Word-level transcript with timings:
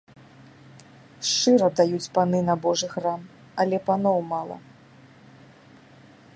Шчыра 1.31 1.67
даюць 1.81 2.11
паны 2.15 2.39
на 2.49 2.55
божы 2.65 2.87
храм, 2.95 3.21
але 3.65 3.77
паноў 3.91 4.17
мала. 4.33 4.57